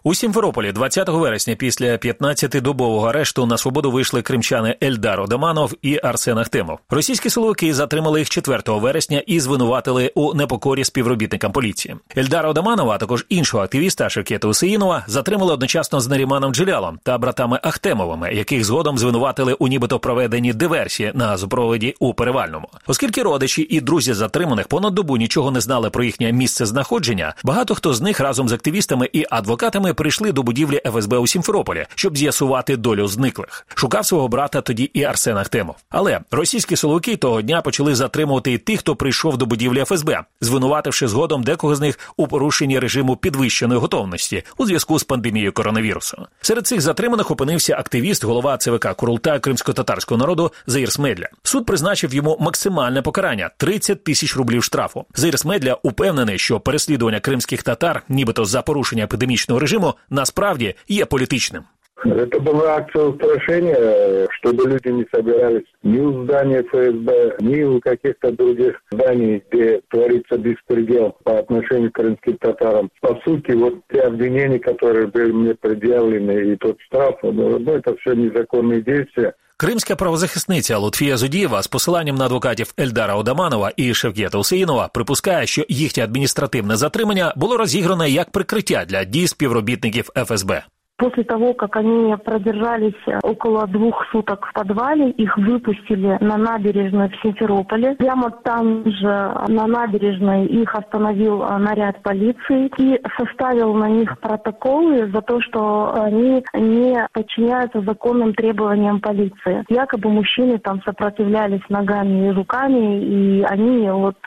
У 0.03 0.15
Сімферополі 0.15 0.71
20 0.71 1.09
вересня 1.09 1.55
після 1.55 1.85
15-добового 1.85 3.07
арешту 3.07 3.45
на 3.45 3.57
свободу 3.57 3.91
вийшли 3.91 4.21
кримчани 4.21 4.75
Ельдар 4.83 5.21
Одаманов 5.21 5.73
і 5.81 5.99
Арсен 6.03 6.37
Ахтемов. 6.37 6.79
Російські 6.89 7.29
силовики 7.29 7.73
затримали 7.73 8.19
їх 8.19 8.29
4 8.29 8.61
вересня 8.67 9.23
і 9.27 9.39
звинуватили 9.39 10.11
у 10.15 10.33
непокорі 10.33 10.83
співробітникам 10.83 11.51
поліції. 11.51 11.95
Ельдара 12.17 12.49
Одаманова, 12.49 12.95
а 12.95 12.97
також 12.97 13.25
іншого 13.29 13.63
активіста 13.63 14.09
Шевкета 14.09 14.47
Усеїнова 14.47 15.03
затримали 15.07 15.53
одночасно 15.53 16.01
з 16.01 16.07
Наріманом 16.07 16.53
Джилялом 16.53 16.99
та 17.03 17.17
братами 17.17 17.59
Ахтемовими, 17.63 18.33
яких 18.33 18.65
згодом 18.65 18.97
звинуватили 18.97 19.53
у 19.53 19.67
нібито 19.67 19.99
проведенні 19.99 20.53
диверсії 20.53 21.11
на 21.15 21.27
газопроводі 21.27 21.95
у 21.99 22.13
перевальному. 22.13 22.67
Оскільки 22.87 23.23
родичі 23.23 23.61
і 23.61 23.81
друзі 23.81 24.13
затриманих 24.13 24.67
понад 24.67 24.93
добу 24.93 25.17
нічого 25.17 25.51
не 25.51 25.61
знали 25.61 25.89
про 25.89 26.03
їхнє 26.03 26.31
місце 26.31 26.65
знаходження, 26.65 27.33
багато 27.43 27.75
хто 27.75 27.93
з 27.93 28.01
них 28.01 28.19
разом 28.19 28.49
з 28.49 28.53
активістами 28.53 29.09
і 29.13 29.25
адвокатами 29.29 29.90
прийшли 29.93 30.31
до 30.31 30.43
будівлі 30.43 30.81
ФСБ 30.85 31.17
у 31.17 31.27
Сімферополі, 31.27 31.85
щоб 31.95 32.17
з'ясувати 32.17 32.77
долю 32.77 33.07
зниклих. 33.07 33.67
Шукав 33.75 34.05
свого 34.05 34.27
брата 34.27 34.61
тоді 34.61 34.83
і 34.83 35.03
Арсен 35.03 35.37
Ахтемов. 35.37 35.75
Але 35.89 36.19
російські 36.31 36.75
силовики 36.75 37.15
того 37.15 37.41
дня 37.41 37.61
почали 37.61 37.95
затримувати 37.95 38.53
і 38.53 38.57
тих, 38.57 38.79
хто 38.79 38.95
прийшов 38.95 39.37
до 39.37 39.45
будівлі 39.45 39.83
ФСБ, 39.85 40.19
звинувативши 40.41 41.07
згодом 41.07 41.43
декого 41.43 41.75
з 41.75 41.79
них 41.79 41.99
у 42.17 42.27
порушенні 42.27 42.79
режиму 42.79 43.15
підвищеної 43.15 43.79
готовності 43.79 44.43
у 44.57 44.65
зв'язку 44.65 44.99
з 44.99 45.03
пандемією 45.03 45.53
коронавірусу. 45.53 46.27
Серед 46.41 46.67
цих 46.67 46.81
затриманих 46.81 47.31
опинився 47.31 47.75
активіст, 47.75 48.23
голова 48.23 48.57
ЦВК 48.57 48.95
Курултаю 48.95 49.39
кримсько-татарського 49.39 50.17
народу 50.17 50.51
Заїр 50.67 50.91
Смедля. 50.91 51.27
Суд 51.43 51.65
призначив 51.65 52.13
йому 52.13 52.37
максимальне 52.39 53.01
покарання 53.01 53.49
30 53.57 54.03
тисяч 54.03 54.35
рублів 54.35 54.63
штрафу. 54.63 55.05
Заїр 55.15 55.39
Смедля 55.39 55.77
упевнений, 55.83 56.39
що 56.39 56.59
переслідування 56.59 57.19
кримських 57.19 57.63
татар, 57.63 58.03
нібито 58.09 58.45
за 58.45 58.61
порушення 58.61 59.03
епідемічного 59.03 59.59
режиму, 59.59 59.80
насправді 60.09 60.75
є 60.87 61.05
політичним. 61.05 61.63
Это 62.04 62.40
была 62.40 62.76
акция 62.76 63.04
устрашения, 63.04 64.28
чтобы 64.38 64.68
люди 64.68 64.88
не 64.88 65.06
собирались 65.12 65.64
ни 65.82 65.98
у 65.98 66.24
здания 66.24 66.62
ФСБ, 66.62 67.36
ни 67.40 67.62
у 67.62 67.80
каких-то 67.80 68.32
других 68.32 68.80
зданий, 68.90 69.42
где 69.50 69.80
творится 69.88 70.36
беспредел 70.36 71.16
по 71.24 71.38
отношению 71.38 71.90
к 71.90 71.94
крымским 71.94 72.36
татарам. 72.36 72.90
По 73.00 73.18
сути, 73.24 73.52
вот 73.52 73.74
те 73.92 74.02
обвинения, 74.02 74.58
которые 74.58 75.06
были 75.06 75.32
мне 75.32 75.54
предъявлены, 75.54 76.52
и 76.52 76.56
тот 76.56 76.78
штраф, 76.82 77.16
ну, 77.22 77.58
это 77.58 77.96
все 77.96 78.14
незаконные 78.14 78.82
действия. 78.82 79.32
Кримська 79.58 79.96
правозахисниця 79.96 80.78
Лутфія 80.78 81.16
Зудієва 81.16 81.62
з 81.62 81.66
посиланням 81.66 82.16
на 82.16 82.26
адвокатів 82.26 82.74
Ельдара 82.80 83.14
Одаманова 83.14 83.72
і 83.76 83.94
Шевкета 83.94 84.38
Усеїнова 84.38 84.88
припускає, 84.88 85.46
що 85.46 85.64
їхнє 85.68 86.04
адміністративне 86.04 86.76
затримання 86.76 87.32
було 87.36 87.56
розігране 87.56 88.10
як 88.10 88.30
прикриття 88.30 88.84
для 88.88 89.04
дій 89.04 89.26
співробітників 89.26 90.10
ФСБ. 90.16 90.62
После 91.01 91.23
того, 91.23 91.55
как 91.55 91.77
они 91.77 92.15
продержались 92.23 92.93
около 93.23 93.65
двух 93.65 94.05
суток 94.11 94.45
в 94.45 94.53
подвале, 94.53 95.09
их 95.09 95.35
выпустили 95.35 96.15
на 96.21 96.37
набережную 96.37 97.09
в 97.09 97.15
Симферополе. 97.23 97.95
Прямо 97.95 98.29
там 98.29 98.85
же 98.85 99.33
на 99.47 99.65
набережной 99.65 100.45
их 100.45 100.75
остановил 100.75 101.39
наряд 101.57 102.03
полиции 102.03 102.71
и 102.77 103.01
составил 103.17 103.73
на 103.73 103.89
них 103.89 104.19
протоколы 104.19 105.11
за 105.11 105.21
то, 105.23 105.41
что 105.41 105.91
они 105.95 106.43
не 106.53 107.07
подчиняются 107.13 107.81
законным 107.81 108.35
требованиям 108.35 108.99
полиции. 108.99 109.65
Якобы 109.69 110.07
мужчины 110.07 110.59
там 110.59 110.83
сопротивлялись 110.83 111.67
ногами 111.69 112.27
и 112.27 112.31
руками, 112.31 113.03
и 113.03 113.41
они 113.41 113.89
вот 113.89 114.17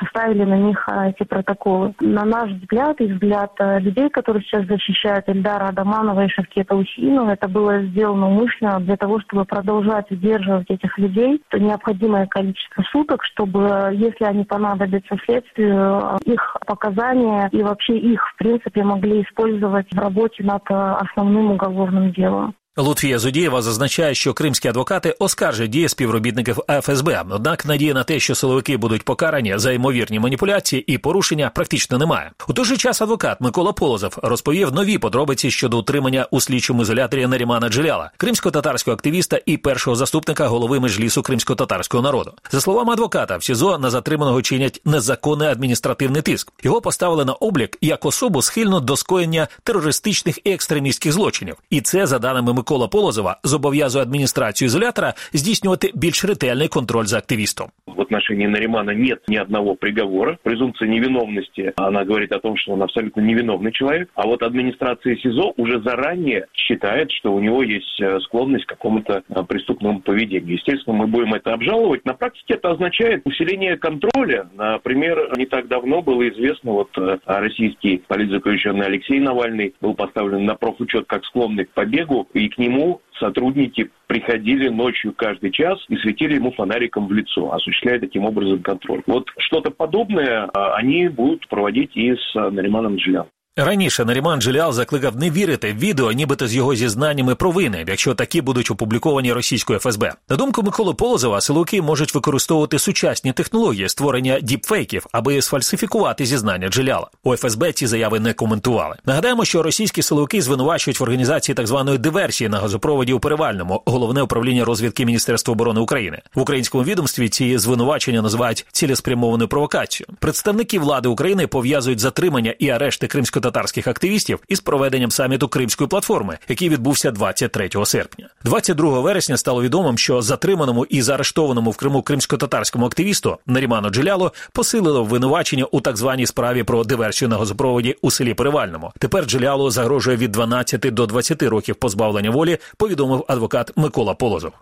составили 0.00 0.44
на 0.44 0.56
них 0.56 0.88
эти 0.88 1.28
протоколы. 1.28 1.92
На 2.00 2.24
наш 2.24 2.50
взгляд 2.52 2.98
и 3.02 3.12
взгляд 3.12 3.52
людей, 3.58 4.08
которые 4.08 4.42
сейчас 4.44 4.64
защищают 4.64 5.28
Эльдара 5.28 5.66
Адаманова 5.66 6.21
и 6.25 6.29
Шевкета 6.29 6.75
Усинова. 6.75 7.31
Это 7.31 7.47
было 7.47 7.81
сделано 7.83 8.27
умышленно 8.27 8.79
для 8.79 8.97
того, 8.97 9.19
чтобы 9.21 9.45
продолжать 9.45 10.11
удерживать 10.11 10.69
этих 10.69 10.97
людей. 10.97 11.41
То 11.49 11.59
необходимое 11.59 12.27
количество 12.27 12.83
суток, 12.91 13.23
чтобы, 13.23 13.91
если 13.93 14.25
они 14.25 14.43
понадобятся 14.43 15.15
следствию, 15.25 16.17
их 16.25 16.57
показания 16.65 17.49
и 17.51 17.63
вообще 17.63 17.97
их, 17.97 18.21
в 18.27 18.37
принципе, 18.37 18.83
могли 18.83 19.21
использовать 19.23 19.87
в 19.91 19.99
работе 19.99 20.43
над 20.43 20.63
основным 20.69 21.51
уголовным 21.51 22.11
делом. 22.11 22.53
Лутфія 22.76 23.18
Зудієва 23.18 23.62
зазначає, 23.62 24.14
що 24.14 24.34
кримські 24.34 24.68
адвокати 24.68 25.16
оскаржать 25.18 25.70
дії 25.70 25.88
співробітників 25.88 26.58
ФСБ. 26.82 27.24
Однак 27.30 27.66
надії 27.66 27.94
на 27.94 28.04
те, 28.04 28.20
що 28.20 28.34
силовики 28.34 28.76
будуть 28.76 29.02
покарані 29.02 29.54
за 29.56 29.72
ймовірні 29.72 30.18
маніпуляції 30.18 30.92
і 30.92 30.98
порушення, 30.98 31.50
практично 31.54 31.98
немає. 31.98 32.30
У 32.48 32.52
той 32.52 32.64
же 32.64 32.76
час 32.76 33.02
адвокат 33.02 33.40
Микола 33.40 33.72
Полозов 33.72 34.18
розповів 34.22 34.72
нові 34.72 34.98
подробиці 34.98 35.50
щодо 35.50 35.78
утримання 35.78 36.26
у 36.30 36.40
слідчому 36.40 36.82
ізоляторі 36.82 37.26
Нарімана 37.26 37.68
Джиляла, 37.68 38.10
кримсько-татарського 38.16 38.94
активіста 38.94 39.40
і 39.46 39.56
першого 39.56 39.96
заступника 39.96 40.46
голови 40.46 40.80
межлісу 40.80 41.22
кримсько-татарського 41.22 42.02
народу. 42.02 42.32
За 42.50 42.60
словами 42.60 42.92
адвоката, 42.92 43.36
в 43.36 43.44
СІЗО 43.44 43.78
на 43.78 43.90
затриманого 43.90 44.42
чинять 44.42 44.80
незаконний 44.84 45.48
адміністративний 45.48 46.22
тиск. 46.22 46.52
Його 46.62 46.80
поставили 46.80 47.24
на 47.24 47.32
облік 47.32 47.78
як 47.80 48.04
особу 48.04 48.42
схильну 48.42 48.80
до 48.80 48.96
скоєння 48.96 49.48
терористичних 49.62 50.38
і 50.44 50.50
екстремістських 50.50 51.12
злочинів. 51.12 51.56
І 51.70 51.80
це 51.80 52.06
за 52.06 52.18
даними 52.18 52.61
Микола 52.61 52.87
Полозова 52.87 53.37
зобов'язує 53.43 54.03
адміністрацію 54.03 54.67
ізолятора 54.67 55.13
здійснювати 55.33 55.91
більш 55.95 56.25
ретельний 56.25 56.67
контроль 56.67 57.05
за 57.05 57.17
активістом. 57.17 57.67
В 57.87 58.01
отношении 58.01 58.47
Наримана 58.47 58.93
нет 58.93 59.19
ни 59.27 59.41
одного 59.41 59.75
приговора. 59.75 60.37
Презумпция 60.43 60.87
невиновности, 60.87 61.73
она 61.75 62.03
говорит 62.05 62.31
о 62.31 62.39
том, 62.39 62.57
что 62.57 62.73
он 62.73 62.81
абсолютно 62.81 63.21
невиновный 63.21 63.71
человек. 63.71 64.09
А 64.15 64.27
вот 64.27 64.43
администрация 64.43 65.15
СИЗО 65.15 65.53
уже 65.57 65.81
заранее 65.81 66.47
считает, 66.53 67.11
что 67.11 67.33
у 67.33 67.39
него 67.39 67.63
есть 67.63 68.01
склонность 68.23 68.65
к 68.65 68.69
какому-то 68.69 69.23
преступному 69.47 69.99
поведению. 69.99 70.53
Естественно, 70.53 70.97
мы 70.97 71.07
будем 71.07 71.33
это 71.33 71.53
обжаловать. 71.53 72.05
На 72.05 72.13
практике 72.13 72.53
это 72.53 72.71
означает 72.71 73.21
усиление 73.25 73.77
контроля. 73.77 74.47
Например, 74.55 75.33
не 75.37 75.45
так 75.45 75.67
давно 75.67 76.01
было 76.01 76.27
известно, 76.29 76.71
вот 76.71 76.89
российский 77.25 78.03
политзаключенный 78.07 78.85
Алексей 78.85 79.19
Навальный 79.19 79.73
был 79.81 79.93
поставлен 79.93 80.45
на 80.45 80.55
профучет 80.55 81.05
как 81.07 81.25
склонный 81.25 81.65
к 81.65 81.71
побегу, 81.71 82.27
и 82.33 82.47
к 82.54 82.58
нему 82.58 83.00
сотрудники 83.18 83.90
приходили 84.06 84.68
ночью 84.68 85.12
каждый 85.16 85.50
час 85.50 85.78
и 85.88 85.96
светили 85.96 86.34
ему 86.34 86.52
фонариком 86.52 87.06
в 87.06 87.12
лицо, 87.12 87.52
осуществляя 87.52 87.98
таким 87.98 88.24
образом 88.24 88.62
контроль. 88.62 89.02
Вот 89.06 89.28
что-то 89.38 89.70
подобное 89.70 90.48
они 90.52 91.08
будут 91.08 91.48
проводить 91.48 91.96
и 91.96 92.14
с 92.14 92.34
Нариманом 92.34 92.96
Джиляном. 92.96 93.28
Раніше 93.56 94.04
Наріман 94.04 94.40
Джилял 94.40 94.72
закликав 94.72 95.16
не 95.16 95.30
вірити 95.30 95.72
в 95.72 95.76
відео, 95.76 96.12
нібито 96.12 96.46
з 96.46 96.54
його 96.54 96.74
зізнаннями 96.74 97.34
провини, 97.34 97.84
якщо 97.88 98.14
такі 98.14 98.40
будуть 98.40 98.70
опубліковані 98.70 99.32
російською 99.32 99.78
ФСБ. 99.78 100.12
На 100.28 100.36
думку 100.36 100.62
Миколи 100.62 100.94
Полозова, 100.94 101.40
силовики 101.40 101.82
можуть 101.82 102.14
використовувати 102.14 102.78
сучасні 102.78 103.32
технології 103.32 103.88
створення 103.88 104.40
діпфейків, 104.40 105.06
аби 105.12 105.42
сфальсифікувати 105.42 106.26
зізнання 106.26 106.68
Джиляла. 106.68 107.10
У 107.24 107.36
ФСБ 107.36 107.72
ці 107.72 107.86
заяви 107.86 108.20
не 108.20 108.32
коментували. 108.32 108.96
Нагадаємо, 109.06 109.44
що 109.44 109.62
російські 109.62 110.02
силовики 110.02 110.42
звинувачують 110.42 111.00
в 111.00 111.02
організації 111.02 111.54
так 111.54 111.66
званої 111.66 111.98
диверсії 111.98 112.48
на 112.48 112.58
газопроводі 112.58 113.12
у 113.12 113.20
Перевальному, 113.20 113.82
головне 113.86 114.22
управління 114.22 114.64
розвідки 114.64 115.06
Міністерства 115.06 115.52
оборони 115.52 115.80
України 115.80 116.22
в 116.34 116.40
українському 116.40 116.84
відомстві. 116.84 117.28
Ці 117.28 117.58
звинувачення 117.58 118.22
називають 118.22 118.66
цілеспрямованою 118.72 119.48
провокацією. 119.48 120.16
Представники 120.18 120.78
влади 120.78 121.08
України 121.08 121.46
пов'язують 121.46 122.00
затримання 122.00 122.54
і 122.58 122.68
арешти 122.68 123.06
кримсько 123.06 123.41
татарських 123.42 123.86
активістів 123.86 124.38
із 124.48 124.60
проведенням 124.60 125.10
саміту 125.10 125.48
Кримської 125.48 125.88
платформи, 125.88 126.38
який 126.48 126.68
відбувся 126.68 127.10
23 127.10 127.70
серпня. 127.84 128.28
22 128.44 129.00
вересня 129.00 129.36
стало 129.36 129.62
відомим, 129.62 129.98
що 129.98 130.22
затриманому 130.22 130.84
і 130.84 131.02
заарештованому 131.02 131.70
в 131.70 131.76
Криму 131.76 132.02
кримсько-татарському 132.02 132.86
активісту 132.86 133.38
Наріману 133.46 133.90
Джиляло 133.90 134.32
посилило 134.52 135.04
винувачення 135.04 135.64
у 135.64 135.80
так 135.80 135.96
званій 135.96 136.26
справі 136.26 136.62
про 136.62 136.84
диверсію 136.84 137.28
на 137.28 137.38
газопроводі 137.38 137.96
у 138.02 138.10
селі 138.10 138.34
Перевальному. 138.34 138.92
Тепер 138.98 139.24
Джиляло 139.24 139.70
загрожує 139.70 140.16
від 140.16 140.32
12 140.32 140.80
до 140.80 141.06
20 141.06 141.42
років 141.42 141.74
позбавлення 141.74 142.30
волі. 142.30 142.58
Повідомив 142.76 143.24
адвокат 143.28 143.72
Микола 143.76 144.14
Полозов. 144.14 144.52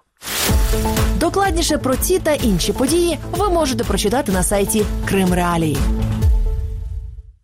Докладніше 1.21 1.79
про 1.79 1.97
ці 1.97 2.19
та 2.19 2.33
інші 2.33 2.73
події 2.73 3.19
ви 3.33 3.49
можете 3.49 3.85
прочитати 3.85 4.33
на 4.33 4.43
сайті 4.43 4.85
Крим 5.09 5.35
Реалії. 5.35 5.77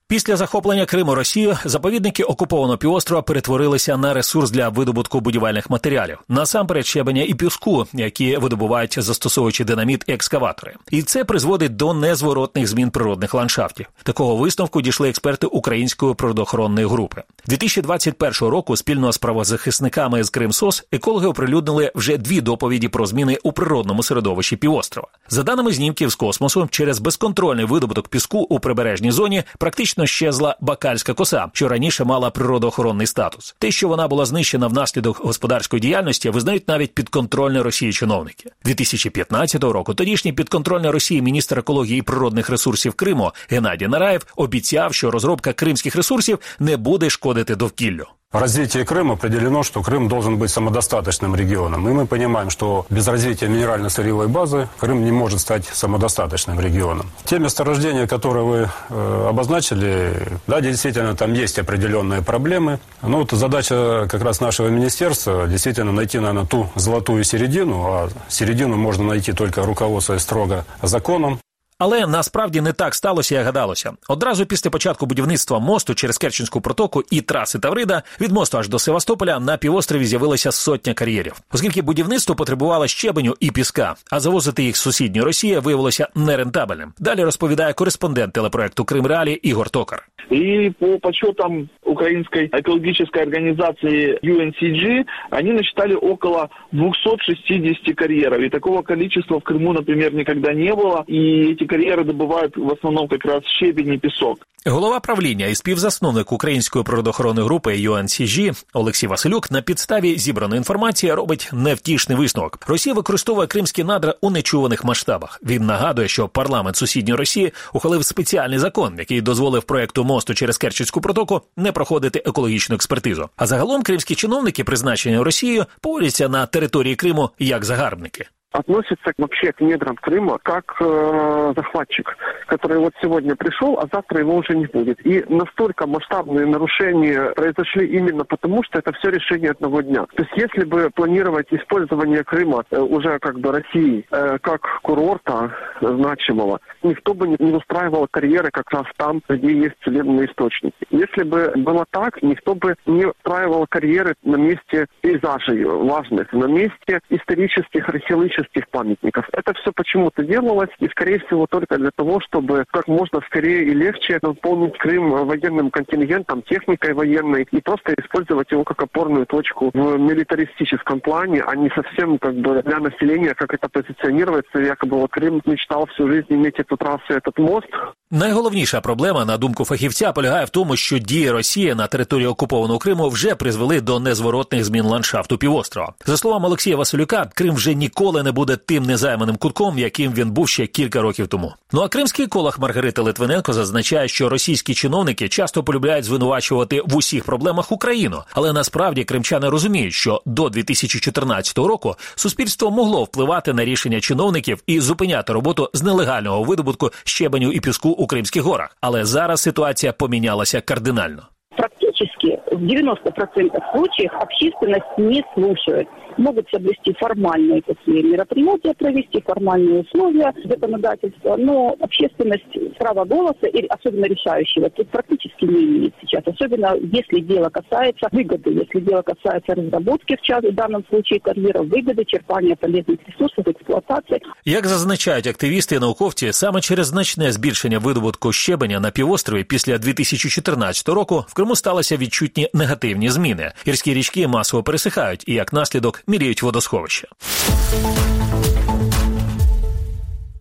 Після 0.09 0.37
захоплення 0.37 0.87
Криму 0.87 1.15
Росією 1.15 1.59
заповідники 1.65 2.23
окупованого 2.23 2.79
півострова 2.79 3.23
перетворилися 3.23 3.97
на 3.97 4.15
ресурс 4.15 4.51
для 4.51 4.69
видобутку 4.69 5.21
будівельних 5.21 5.71
матеріалів, 5.71 6.19
насамперед 6.29 6.87
щебеня 6.87 7.23
і 7.23 7.35
піску, 7.35 7.87
які 7.93 8.37
видобувають 8.37 9.03
застосовуючи 9.03 9.65
динаміт 9.65 10.05
і 10.07 10.13
екскаватори, 10.13 10.75
і 10.91 11.03
це 11.03 11.25
призводить 11.25 11.77
до 11.77 11.95
незворотних 11.95 12.67
змін 12.67 12.91
природних 12.91 13.35
ландшафтів. 13.35 13.87
Такого 14.03 14.37
висновку 14.37 14.83
дійшли 14.83 15.09
експерти 15.09 15.47
української 15.47 16.15
природоохоронної 16.15 16.87
групи. 16.87 17.23
2021 17.47 18.49
року 18.49 18.77
спільно 18.77 19.13
з 19.13 19.19
правозахисниками 19.19 20.25
з 20.25 20.31
Кримсос 20.31 20.85
екологи 20.93 21.27
оприлюднили 21.27 21.93
вже 21.95 22.17
дві 22.17 22.41
доповіді 22.41 22.89
про 22.89 23.07
зміни 23.07 23.39
у 23.43 23.53
природному 23.53 24.03
середовищі 24.03 24.57
півострова. 24.57 25.09
За 25.29 25.43
даними 25.43 25.73
знімків 25.73 26.11
з 26.11 26.15
космосу, 26.15 26.69
через 26.71 26.99
безконтрольний 26.99 27.65
видобуток 27.65 28.09
піску 28.09 28.39
у 28.39 28.61
прибережній 28.61 29.11
зоні 29.11 29.43
практично 29.59 29.96
фактично 29.97 30.07
щезла 30.07 30.57
бакальська 30.61 31.15
коса, 31.15 31.49
що 31.53 31.69
раніше 31.69 32.05
мала 32.05 32.31
природоохоронний 32.31 33.07
статус. 33.07 33.57
Те, 33.59 33.71
що 33.71 33.88
вона 33.88 34.09
була 34.09 34.25
знищена 34.25 34.67
внаслідок 34.67 35.19
господарської 35.19 35.81
діяльності, 35.81 36.31
визнають 36.31 36.69
навіть 36.69 36.95
підконтрольні 36.95 37.61
Росії 37.61 37.93
чиновники. 37.93 38.50
2015 38.65 39.65
року 39.65 39.95
тодішній 39.95 40.33
підконтрольний 40.33 40.91
Росії 40.91 41.23
міністр 41.23 41.59
екології 41.59 41.99
і 41.99 42.03
природних 42.03 42.50
ресурсів 42.50 42.95
Криму 42.95 43.33
Геннадій 43.50 43.88
Нараєв 43.88 44.26
обіцяв, 44.37 44.95
що 44.95 45.11
розробка 45.11 45.53
кримських 45.53 45.97
ресурсів 45.97 46.38
не 46.59 46.76
буде 46.76 47.11
шкодити 47.11 47.57
довкіллю. 47.57 48.07
Развитии 48.38 48.85
Крыма 48.85 49.14
определено, 49.14 49.62
что 49.62 49.83
Крым 49.83 50.09
должен 50.09 50.38
быть 50.38 50.50
самодостаточным 50.50 51.35
регионом. 51.35 51.88
И 51.88 51.93
мы 51.93 52.07
понимаем, 52.07 52.50
что 52.50 52.87
без 52.90 53.07
развития 53.09 53.47
минерально-сырьевой 53.47 54.28
базы 54.28 54.69
Крым 54.78 55.05
не 55.05 55.12
может 55.12 55.40
стать 55.40 55.64
самодостаточным 55.66 56.61
регионом. 56.61 57.11
Те 57.25 57.38
месторождения, 57.38 58.07
которые 58.07 58.45
вы 58.45 58.71
э, 58.90 59.26
обозначили, 59.28 60.28
да, 60.47 60.61
действительно, 60.61 61.16
там 61.16 61.33
есть 61.33 61.59
определенные 61.59 62.23
проблемы. 62.23 62.78
Но 63.02 63.19
вот 63.19 63.31
задача 63.33 64.07
как 64.11 64.23
раз 64.23 64.40
нашего 64.40 64.69
министерства 64.69 65.47
действительно 65.47 65.93
найти, 65.93 66.19
наверное, 66.19 66.47
ту 66.47 66.69
золотую 66.75 67.25
середину, 67.25 67.85
а 67.87 68.09
середину 68.28 68.76
можно 68.76 69.05
найти 69.05 69.33
только 69.33 69.64
руководствуясь 69.64 70.23
строго 70.23 70.64
законом. 70.83 71.38
Але 71.84 72.08
насправді 72.08 72.62
не 72.62 72.74
так 72.74 72.96
сталося, 72.96 73.36
як 73.36 73.46
гадалося. 73.46 73.91
Одразу 74.10 74.46
після 74.46 74.70
початку 74.70 75.06
будівництва 75.06 75.60
мосту 75.60 75.96
через 75.96 76.18
Керченську 76.18 76.62
протоку 76.62 77.03
і 77.12 77.22
траси 77.22 77.60
Таврида 77.60 78.03
від 78.22 78.32
мосту 78.32 78.58
аж 78.58 78.70
до 78.70 78.80
Севастополя 78.80 79.39
на 79.39 79.58
півострові 79.58 80.06
з'явилася 80.06 80.51
сотня 80.51 80.94
кар'єрів, 80.94 81.34
оскільки 81.53 81.82
будівництво 81.82 82.36
потребувало 82.36 82.88
щебеню 82.88 83.36
і 83.39 83.51
піска, 83.51 83.96
а 84.12 84.20
завозити 84.20 84.63
їх 84.63 84.77
з 84.77 84.82
сусідньої 84.82 85.25
Росії 85.25 85.60
виявилося 85.60 86.08
нерентабельним. 86.15 86.93
Далі 87.00 87.24
розповідає 87.24 87.74
кореспондент 87.74 88.34
телепроекту 88.34 88.86
Крим 88.86 89.06
Реалі 89.06 89.34
Ігор 89.34 89.69
Токар. 89.69 90.08
И 90.32 90.71
по 90.80 90.97
подсчетам 91.00 91.69
украинской 91.84 92.47
экологической 92.47 93.24
организации 93.24 94.17
UNCG, 94.24 95.06
они 95.30 95.52
насчитали 95.52 95.93
около 95.93 96.50
260 96.71 97.95
карьеров. 97.95 98.39
И 98.39 98.50
такого 98.50 98.82
количества 98.82 99.39
в 99.39 99.43
Крыму, 99.43 99.74
например, 99.74 100.13
никогда 100.13 100.54
не 100.54 100.74
было. 100.74 101.04
И 101.08 101.52
эти 101.52 101.64
карьеры 101.66 102.05
добывают 102.05 102.57
в 102.57 102.72
основном 102.72 103.09
как 103.09 103.24
раз 103.24 103.42
щебень 103.59 103.94
и 103.94 103.98
песок. 103.98 104.38
Голова 104.68 105.00
правління 105.00 105.46
і 105.46 105.55
співзасновник 105.55 106.33
української 106.33 106.85
природоохоронної 106.85 107.46
групи 107.46 107.74
UNCG 107.74 108.64
Олексій 108.72 109.07
Василюк 109.07 109.50
на 109.50 109.62
підставі 109.62 110.18
зібраної 110.18 110.59
інформації 110.59 111.14
робить 111.14 111.50
невтішний 111.52 112.18
висновок. 112.18 112.59
Росія 112.66 112.94
використовує 112.94 113.46
кримські 113.46 113.85
надра 113.85 114.14
у 114.20 114.31
нечуваних 114.31 114.85
масштабах. 114.85 115.40
Він 115.42 115.66
нагадує, 115.66 116.09
що 116.09 116.29
парламент 116.29 116.76
сусідньої 116.76 117.18
Росії 117.18 117.52
ухвалив 117.72 118.05
спеціальний 118.05 118.59
закон, 118.59 118.94
який 118.98 119.20
дозволив 119.20 119.62
проекту 119.62 120.05
мосту 120.05 120.35
через 120.35 120.59
Керченську 120.59 121.00
протоку 121.00 121.40
не 121.57 121.72
проходити 121.72 122.22
екологічну 122.26 122.74
експертизу. 122.74 123.29
А 123.37 123.46
загалом 123.46 123.83
кримські 123.83 124.14
чиновники, 124.14 124.64
призначені 124.64 125.18
Росією, 125.18 125.66
поводяться 125.81 126.29
на 126.29 126.46
території 126.46 126.96
Криму 126.96 127.31
як 127.38 127.64
загарбники. 127.64 128.26
Относится 128.52 129.12
вообще 129.18 129.52
к 129.52 129.61
недрам 129.61 129.96
Крыма 129.96 130.38
как 130.42 130.76
э, 130.80 131.52
захватчик, 131.56 132.16
который 132.46 132.78
вот 132.78 132.94
сегодня 133.02 133.35
пришел, 133.37 133.78
а 133.78 133.87
завтра 133.92 134.20
его 134.20 134.37
уже 134.37 134.56
не 134.56 134.66
будет. 134.66 135.04
И 135.04 135.24
настолько 135.28 135.87
масштабные 135.87 136.46
нарушения 136.46 137.32
произошли 137.32 137.87
именно 137.88 138.24
потому, 138.24 138.62
что 138.62 138.78
это 138.78 138.92
все 138.94 139.11
решение 139.11 139.50
одного 139.50 139.80
дня. 139.82 140.06
То 140.14 140.22
есть 140.22 140.32
если 140.37 140.64
бы 140.64 140.90
планировать 140.94 141.46
использование 141.50 142.24
Крыма 142.24 142.64
э, 142.70 142.80
уже 142.80 143.18
как 143.18 143.38
бы 143.38 143.52
России 143.52 144.06
э, 144.11 144.38
как 144.40 144.80
курорта 144.82 145.54
значимого, 145.80 146.61
никто 146.82 147.14
бы 147.14 147.28
не 147.28 147.52
устраивал 147.52 148.06
карьеры 148.11 148.50
как 148.50 148.70
раз 148.70 148.87
там, 148.96 149.22
где 149.28 149.52
есть 149.52 149.76
целебные 149.85 150.26
источники. 150.26 150.76
Если 150.90 151.24
бы 151.24 151.52
было 151.56 151.85
так, 151.90 152.22
никто 152.22 152.54
бы 152.54 152.76
не 152.87 153.06
устраивал 153.06 153.66
карьеры 153.68 154.14
на 154.22 154.37
месте 154.37 154.87
пейзажей 155.00 155.64
важных, 155.64 156.32
на 156.32 156.46
месте 156.46 157.00
исторических, 157.11 157.88
археологических 157.88 158.36
исторических 158.37 158.68
памятников. 158.68 159.29
Это 159.33 159.55
все 159.55 159.72
почему-то 159.72 160.22
делалось, 160.25 160.70
и, 160.79 160.88
скорее 160.88 161.18
всего, 161.20 161.46
только 161.46 161.79
для 161.79 161.90
того, 161.94 162.20
чтобы 162.20 162.64
как 162.70 162.88
можно 162.88 163.20
скорее 163.27 163.64
и 163.64 163.75
легче 163.75 164.18
наполнить 164.22 164.77
Крым 164.79 165.11
военным 165.11 165.70
контингентом, 165.70 166.42
техникой 166.42 166.94
военной, 166.94 167.46
и 167.51 167.61
просто 167.61 167.94
использовать 167.99 168.51
его 168.51 168.64
как 168.64 168.83
опорную 168.83 169.27
точку 169.27 169.70
в 169.72 169.99
милитаристическом 169.99 171.01
плане, 171.01 171.42
а 171.42 171.57
не 171.57 171.70
совсем 171.70 172.18
как 172.18 172.35
бы 172.37 172.62
для 172.62 172.79
населения, 172.79 173.35
как 173.35 173.55
это 173.55 173.68
позиционируется. 173.68 174.59
Якобы 174.59 174.99
вот 174.99 175.11
Крым 175.11 175.40
мечтал 175.46 175.87
всю 175.87 176.09
жизнь 176.09 176.27
иметь 176.31 176.59
эту 176.59 176.77
трассу, 176.77 177.05
этот 177.09 177.38
мост. 177.38 177.70
Найголовніша 178.11 178.81
проблема, 178.81 179.25
на 179.25 179.37
думку 179.37 179.64
фахівця, 179.64 180.12
полягає 180.12 180.45
в 180.45 180.49
тому, 180.49 180.77
що 180.77 180.99
дії 180.99 181.31
Росії 181.31 181.75
на 181.75 181.87
території 181.87 182.27
окупованого 182.27 182.79
Криму 182.79 183.09
вже 183.09 183.35
призвели 183.35 183.81
до 183.81 184.01
незворотних 184.01 184.64
змін 184.64 184.85
ландшафту 184.85 185.38
півострова. 185.38 185.92
За 186.07 186.16
словами 186.16 186.47
Олексія 186.47 186.77
Василюка, 186.77 187.31
Крим 187.35 187.55
вже 187.55 187.75
ніколи 187.75 188.23
не 188.23 188.33
буде 188.33 188.57
тим 188.57 188.85
незайманим 188.85 189.37
кутком, 189.37 189.79
яким 189.79 190.12
він 190.12 190.31
був 190.31 190.49
ще 190.49 190.66
кілька 190.66 191.03
років 191.03 191.29
тому. 191.29 191.55
Ну 191.73 191.81
а 191.81 191.88
кримський 191.88 192.27
колах 192.27 192.59
Маргарити 192.59 193.01
Литвиненко 193.01 193.53
зазначає, 193.53 194.09
що 194.09 194.29
російські 194.29 194.75
чиновники 194.75 195.29
часто 195.29 195.62
полюбляють 195.62 196.05
звинувачувати 196.05 196.83
в 196.87 196.97
усіх 196.97 197.25
проблемах 197.25 197.73
Україну, 197.73 198.23
але 198.33 198.53
насправді 198.53 199.05
кримчани 199.05 199.49
розуміють, 199.49 199.95
що 199.95 200.23
до 200.27 200.49
2014 200.49 201.59
року 201.59 201.97
суспільство 202.14 202.71
могло 202.71 203.05
впливати 203.05 203.53
на 203.53 203.64
рішення 203.64 204.01
чиновників 204.01 204.62
і 204.66 204.81
зупиняти 204.81 205.33
роботу 205.33 205.71
з 205.73 205.83
нелегального 205.83 206.42
видобутку 206.42 206.90
щебеню 207.05 207.53
і 207.53 207.61
піску 207.61 207.95
у 207.96 208.06
Кримських 208.06 208.42
горах. 208.42 208.76
Але 208.80 209.04
зараз 209.04 209.40
ситуація 209.40 209.92
помінялася 209.92 210.61
кардинально. 210.61 211.22
Практически 211.56 212.38
в 212.52 212.62
90% 212.62 213.72
случаев 213.72 214.11
общественность 214.20 214.98
не 214.98 215.22
слушает 215.35 215.88
Могут 216.17 216.47
соблюсти 216.50 216.93
формальные 217.00 217.62
такие 217.62 218.04
мероприятия, 218.04 218.74
провести 218.74 219.21
формальные 219.21 219.82
условия 219.82 220.34
законодательства, 220.43 221.38
но 221.38 221.76
общественность 221.80 222.78
права 222.78 223.06
голоса, 223.06 223.47
и 223.47 223.65
особенно 223.67 224.06
решающего, 224.06 224.69
тут 224.69 224.89
практически 224.89 225.45
не 225.45 225.63
имеет 225.63 225.93
сейчас. 226.02 226.24
Особенно 226.26 226.76
если 226.82 227.19
дело 227.19 227.50
касается 227.50 228.08
выгоды, 228.12 228.50
если 228.52 228.80
дело 228.80 229.02
касается 229.02 229.56
разработки, 229.56 230.15
в, 230.15 230.21
час, 230.21 230.43
в 230.43 230.54
данном 230.54 230.84
случае 230.89 231.19
карьера, 231.19 231.62
выгоды, 231.62 232.04
черпания 232.06 232.56
полезных 232.56 232.97
ресурсов, 233.08 233.45
експлуатації. 233.47 234.21
Як 234.45 234.67
зазначають 234.67 235.28
активісти 235.28 235.76
і 235.76 235.80
науковці, 235.80 236.34
саме 236.34 236.62
через 236.62 236.88
значне 236.88 237.32
збільшення 237.32 237.80
видобутку 237.80 238.34
щебеня 238.34 238.80
на 238.80 238.91
півострові 238.91 239.43
після 239.43 239.78
2014 239.78 240.89
року 240.89 241.26
в 241.28 241.34
Криму 241.34 241.56
сталися 241.56 241.97
відчутні 241.97 242.47
негативні 242.54 243.10
зміни. 243.10 243.52
Гірські 243.67 243.93
річки 243.93 244.28
масово 244.28 244.63
пересихають 244.63 245.24
і 245.28 245.34
як 245.34 245.54
наслідок 245.54 246.04
міряють 246.07 246.42
водосховища. 246.42 247.09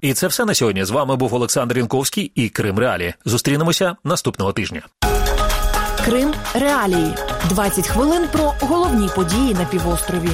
І 0.02 0.14
це 0.14 0.28
все 0.28 0.46
на 0.46 0.54
сьогодні. 0.54 0.86
З 0.86 0.90
вами 0.90 1.16
був 1.16 1.34
Олександр 1.34 1.78
Янковський 1.78 2.32
і 2.36 2.50
Крим 2.50 2.80
Реалі. 2.80 3.14
Зустрінемося 3.26 3.96
наступного 4.04 4.54
тижня. 4.54 4.82
Крим 6.06 6.34
Реалії 6.54 7.14
20 7.50 7.88
хвилин 7.88 8.28
про 8.32 8.54
головні 8.60 9.10
події 9.16 9.54
на 9.54 9.66
півострові. 9.66 10.30